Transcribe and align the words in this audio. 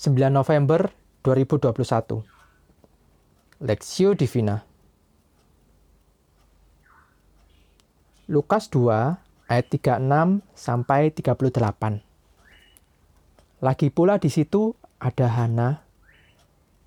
9 0.00 0.16
November 0.32 0.88
2021. 1.28 2.24
Lexio 3.60 4.16
Divina. 4.16 4.64
Lukas 8.24 8.72
2 8.72 9.20
ayat 9.44 9.66
36 9.68 10.40
sampai 10.56 11.12
38. 11.12 12.00
Lagi 13.60 13.92
pula 13.92 14.16
di 14.16 14.32
situ 14.32 14.72
ada 14.96 15.28
Hana, 15.36 15.84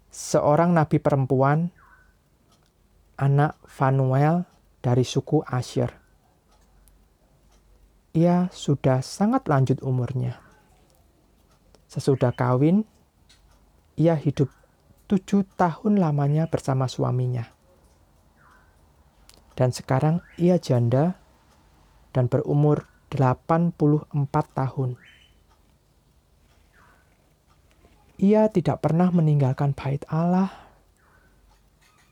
seorang 0.09 0.73
nabi 0.73 0.97
perempuan, 0.97 1.69
anak 3.21 3.61
Fanuel 3.69 4.49
dari 4.81 5.05
suku 5.05 5.45
Asyir. 5.45 5.93
Ia 8.17 8.49
sudah 8.49 9.05
sangat 9.05 9.45
lanjut 9.45 9.85
umurnya. 9.85 10.41
Sesudah 11.85 12.33
kawin, 12.33 12.89
ia 13.93 14.17
hidup 14.17 14.49
tujuh 15.05 15.45
tahun 15.53 16.01
lamanya 16.01 16.49
bersama 16.49 16.89
suaminya. 16.89 17.49
Dan 19.53 19.69
sekarang 19.69 20.25
ia 20.41 20.57
janda 20.57 21.21
dan 22.09 22.25
berumur 22.25 22.89
84 23.13 24.17
tahun. 24.57 24.97
Ia 28.17 28.49
tidak 28.49 28.81
pernah 28.81 29.13
meninggalkan 29.13 29.77
bait 29.77 30.01
Allah 30.09 30.49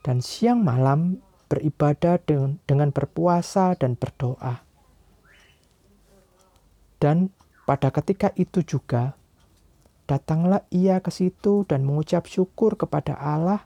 dan 0.05 0.21
siang 0.21 0.61
malam 0.61 1.21
beribadah 1.49 2.21
dengan 2.65 2.89
berpuasa 2.93 3.73
dan 3.77 3.97
berdoa. 3.97 4.65
Dan 7.01 7.33
pada 7.65 7.89
ketika 7.89 8.29
itu 8.37 8.61
juga, 8.61 9.17
Datanglah 10.11 10.67
ia 10.75 10.99
ke 10.99 11.07
situ 11.07 11.63
dan 11.63 11.87
mengucap 11.87 12.27
syukur 12.27 12.75
kepada 12.75 13.15
Allah 13.15 13.63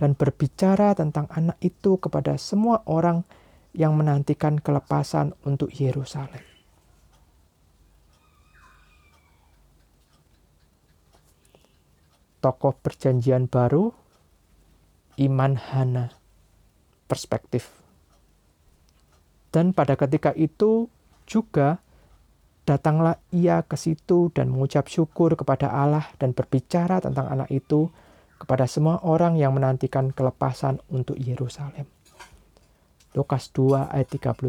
dan 0.00 0.16
berbicara 0.16 0.96
tentang 0.96 1.28
anak 1.28 1.60
itu 1.60 2.00
kepada 2.00 2.40
semua 2.40 2.80
orang 2.88 3.20
yang 3.76 3.92
menantikan 3.92 4.56
kelepasan 4.64 5.36
untuk 5.44 5.68
Yerusalem. 5.76 6.40
Tokoh 12.40 12.80
perjanjian 12.80 13.52
baru, 13.52 13.92
iman 15.20 15.52
Hana, 15.52 16.16
perspektif. 17.04 17.68
Dan 19.52 19.76
pada 19.76 20.00
ketika 20.00 20.32
itu 20.32 20.88
juga 21.28 21.83
Datanglah 22.64 23.20
ia 23.28 23.60
ke 23.60 23.76
situ 23.76 24.32
dan 24.32 24.48
mengucap 24.48 24.88
syukur 24.88 25.36
kepada 25.36 25.68
Allah 25.68 26.08
dan 26.16 26.32
berbicara 26.32 26.96
tentang 27.04 27.28
anak 27.28 27.52
itu 27.52 27.92
kepada 28.40 28.64
semua 28.64 29.04
orang 29.04 29.36
yang 29.36 29.52
menantikan 29.52 30.08
kelepasan 30.16 30.80
untuk 30.88 31.20
Yerusalem. 31.20 31.84
Lukas 33.12 33.52
2 33.52 33.92
ayat 33.92 34.08
38 34.08 34.48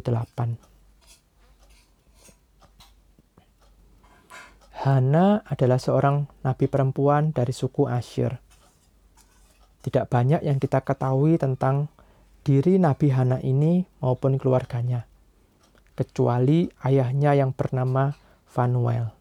Hana 4.88 5.44
adalah 5.44 5.80
seorang 5.82 6.24
nabi 6.40 6.72
perempuan 6.72 7.36
dari 7.36 7.52
suku 7.52 7.84
Asyir. 7.92 8.40
Tidak 9.84 10.08
banyak 10.08 10.40
yang 10.40 10.56
kita 10.56 10.82
ketahui 10.88 11.36
tentang 11.36 11.92
diri 12.46 12.78
Nabi 12.82 13.10
Hana 13.10 13.38
ini 13.42 13.86
maupun 14.02 14.38
keluarganya 14.38 15.06
kecuali 15.96 16.68
ayahnya 16.84 17.34
yang 17.34 17.56
bernama 17.56 18.14
Fanuel. 18.46 19.16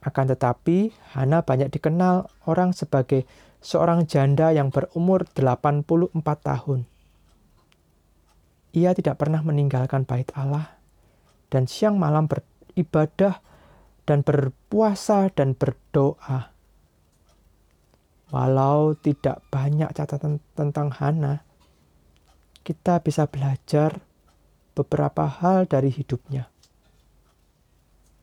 Akan 0.00 0.32
tetapi, 0.32 0.96
Hana 1.12 1.44
banyak 1.44 1.68
dikenal 1.68 2.28
orang 2.48 2.72
sebagai 2.72 3.28
seorang 3.60 4.08
janda 4.08 4.48
yang 4.50 4.72
berumur 4.72 5.28
84 5.28 6.16
tahun. 6.40 6.88
Ia 8.72 8.96
tidak 8.96 9.20
pernah 9.20 9.44
meninggalkan 9.44 10.08
bait 10.08 10.32
Allah 10.32 10.80
dan 11.52 11.68
siang 11.68 12.00
malam 12.00 12.30
beribadah 12.30 13.44
dan 14.08 14.24
berpuasa 14.24 15.28
dan 15.36 15.52
berdoa. 15.52 16.54
Walau 18.30 18.94
tidak 18.94 19.42
banyak 19.50 19.90
catatan 19.90 20.38
tentang 20.54 20.94
Hana, 20.94 21.42
kita 22.62 23.02
bisa 23.02 23.26
belajar 23.26 23.98
beberapa 24.74 25.26
hal 25.26 25.66
dari 25.66 25.90
hidupnya. 25.90 26.48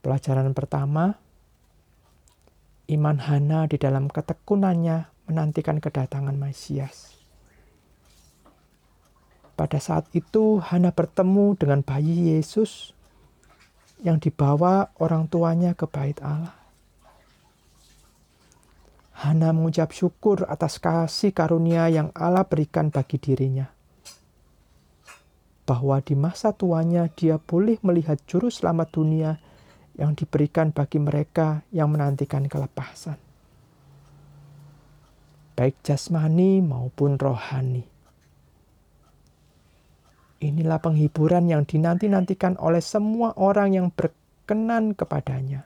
Pelajaran 0.02 0.56
pertama, 0.56 1.20
iman 2.88 3.18
Hana 3.20 3.68
di 3.68 3.76
dalam 3.76 4.08
ketekunannya 4.08 5.28
menantikan 5.28 5.84
kedatangan 5.84 6.36
Mesias. 6.40 7.18
Pada 9.58 9.82
saat 9.82 10.08
itu, 10.14 10.62
Hana 10.62 10.94
bertemu 10.94 11.58
dengan 11.58 11.82
bayi 11.82 12.38
Yesus 12.38 12.94
yang 14.06 14.22
dibawa 14.22 14.94
orang 15.02 15.26
tuanya 15.28 15.74
ke 15.74 15.90
bait 15.90 16.22
Allah. 16.22 16.54
Hana 19.18 19.50
mengucap 19.50 19.90
syukur 19.90 20.46
atas 20.46 20.78
kasih 20.78 21.34
karunia 21.34 21.90
yang 21.90 22.14
Allah 22.14 22.46
berikan 22.46 22.94
bagi 22.94 23.18
dirinya 23.18 23.77
bahwa 25.68 26.00
di 26.00 26.16
masa 26.16 26.56
tuanya 26.56 27.12
dia 27.12 27.36
boleh 27.36 27.76
melihat 27.84 28.16
juru 28.24 28.48
selamat 28.48 28.88
dunia 28.96 29.32
yang 30.00 30.16
diberikan 30.16 30.72
bagi 30.72 31.04
mereka 31.04 31.68
yang 31.76 31.92
menantikan 31.92 32.48
kelepasan. 32.48 33.20
Baik 35.60 35.76
jasmani 35.84 36.64
maupun 36.64 37.20
rohani. 37.20 37.84
Inilah 40.38 40.80
penghiburan 40.80 41.50
yang 41.50 41.66
dinanti-nantikan 41.68 42.56
oleh 42.62 42.80
semua 42.80 43.34
orang 43.36 43.74
yang 43.74 43.88
berkenan 43.90 44.94
kepadanya. 44.94 45.66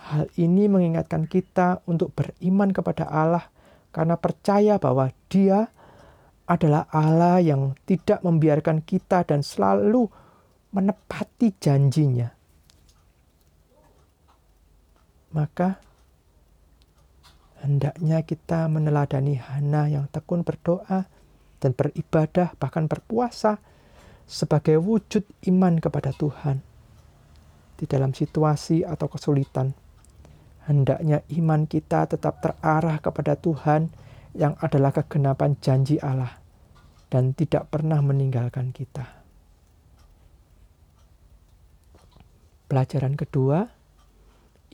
Hal 0.00 0.30
ini 0.38 0.70
mengingatkan 0.70 1.26
kita 1.26 1.82
untuk 1.90 2.14
beriman 2.14 2.70
kepada 2.70 3.04
Allah 3.10 3.50
karena 3.90 4.14
percaya 4.14 4.78
bahwa 4.78 5.10
Dia 5.26 5.74
adalah 6.50 6.90
Allah 6.90 7.38
yang 7.38 7.78
tidak 7.86 8.26
membiarkan 8.26 8.82
kita 8.82 9.22
dan 9.22 9.46
selalu 9.46 10.10
menepati 10.74 11.54
janjinya. 11.62 12.26
Maka 15.30 15.78
hendaknya 17.62 18.26
kita 18.26 18.66
meneladani 18.66 19.38
Hana 19.38 19.86
yang 19.86 20.10
tekun 20.10 20.42
berdoa 20.42 21.06
dan 21.62 21.70
beribadah 21.70 22.58
bahkan 22.58 22.90
berpuasa 22.90 23.62
sebagai 24.26 24.82
wujud 24.82 25.22
iman 25.54 25.78
kepada 25.78 26.10
Tuhan. 26.10 26.66
Di 27.78 27.86
dalam 27.86 28.10
situasi 28.10 28.82
atau 28.82 29.06
kesulitan, 29.06 29.70
hendaknya 30.66 31.22
iman 31.30 31.62
kita 31.70 32.10
tetap 32.10 32.42
terarah 32.42 32.98
kepada 32.98 33.38
Tuhan 33.38 33.86
yang 34.34 34.58
adalah 34.58 34.90
kegenapan 34.90 35.54
janji 35.62 35.96
Allah 36.02 36.39
dan 37.10 37.34
tidak 37.34 37.68
pernah 37.68 37.98
meninggalkan 38.00 38.70
kita. 38.70 39.20
Pelajaran 42.70 43.18
kedua, 43.18 43.66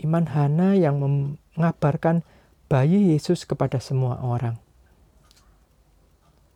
iman 0.04 0.26
Hana 0.28 0.76
yang 0.76 1.00
mengabarkan 1.00 2.20
bayi 2.68 3.16
Yesus 3.16 3.48
kepada 3.48 3.80
semua 3.80 4.20
orang. 4.20 4.60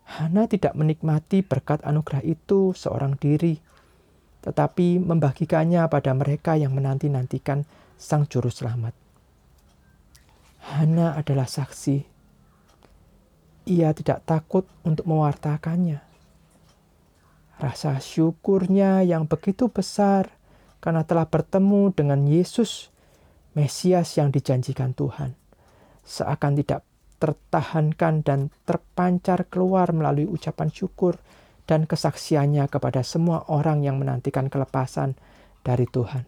Hana 0.05 0.45
tidak 0.45 0.77
menikmati 0.77 1.41
berkat 1.41 1.81
anugerah 1.81 2.21
itu 2.29 2.77
seorang 2.77 3.17
diri, 3.17 3.57
tetapi 4.45 5.01
membagikannya 5.01 5.89
pada 5.89 6.13
mereka 6.13 6.61
yang 6.61 6.77
menanti-nantikan 6.77 7.65
Sang 7.97 8.28
Juru 8.28 8.53
Selamat. 8.53 8.93
Hana 10.60 11.16
adalah 11.16 11.49
saksi 11.49 12.20
ia 13.71 13.95
tidak 13.95 14.27
takut 14.27 14.67
untuk 14.83 15.07
mewartakannya. 15.07 16.03
Rasa 17.63 18.03
syukurnya 18.03 19.07
yang 19.07 19.31
begitu 19.31 19.71
besar 19.71 20.34
karena 20.83 21.07
telah 21.07 21.31
bertemu 21.31 21.95
dengan 21.95 22.27
Yesus, 22.27 22.91
Mesias 23.55 24.19
yang 24.19 24.34
dijanjikan 24.34 24.91
Tuhan, 24.97 25.39
seakan 26.03 26.59
tidak 26.59 26.83
tertahankan 27.21 28.25
dan 28.25 28.49
terpancar 28.65 29.45
keluar 29.47 29.93
melalui 29.93 30.25
ucapan 30.25 30.73
syukur 30.73 31.21
dan 31.69 31.84
kesaksiannya 31.84 32.66
kepada 32.66 33.05
semua 33.05 33.45
orang 33.53 33.84
yang 33.84 34.01
menantikan 34.01 34.49
kelepasan 34.49 35.15
dari 35.61 35.84
Tuhan. 35.84 36.25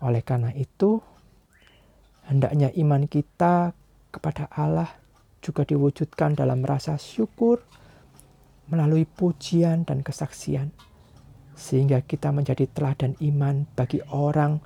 Oleh 0.00 0.22
karena 0.24 0.54
itu, 0.56 1.02
hendaknya 2.30 2.72
iman 2.72 3.04
kita 3.04 3.76
kepada 4.08 4.48
Allah 4.52 4.88
juga 5.38 5.62
diwujudkan 5.62 6.34
dalam 6.34 6.64
rasa 6.66 6.98
syukur 6.98 7.62
melalui 8.68 9.08
pujian 9.08 9.88
dan 9.88 10.04
kesaksian, 10.04 10.72
sehingga 11.56 12.04
kita 12.04 12.28
menjadi 12.34 12.68
teladan 12.68 13.16
iman 13.20 13.64
bagi 13.72 14.04
orang, 14.12 14.60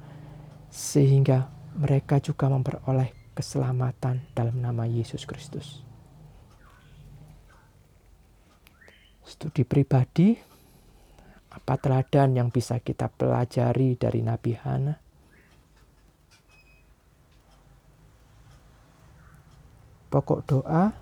sehingga 0.72 1.46
mereka 1.78 2.18
juga 2.18 2.50
memperoleh 2.50 3.14
keselamatan 3.32 4.26
dalam 4.34 4.58
nama 4.58 4.84
Yesus 4.84 5.22
Kristus. 5.24 5.86
Studi 9.22 9.62
pribadi, 9.62 10.34
apa 11.52 11.78
teladan 11.78 12.34
yang 12.34 12.48
bisa 12.50 12.82
kita 12.82 13.06
pelajari 13.06 13.94
dari 13.94 14.20
Nabi 14.24 14.52
Hana? 14.58 15.01
Pokok 20.12 20.44
doa, 20.44 20.92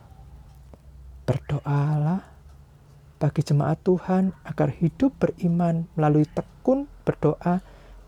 berdoalah 1.26 2.22
bagi 3.18 3.42
jemaat 3.44 3.82
Tuhan 3.82 4.32
agar 4.46 4.70
hidup 4.70 5.18
beriman 5.18 5.90
melalui 5.98 6.24
tekun 6.30 6.88
berdoa 7.02 7.58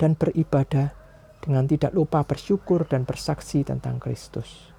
dan 0.00 0.14
beribadah 0.16 0.94
dengan 1.42 1.66
tidak 1.66 1.92
lupa 1.92 2.22
bersyukur 2.22 2.86
dan 2.86 3.02
bersaksi 3.02 3.66
tentang 3.66 3.98
Kristus. 3.98 4.71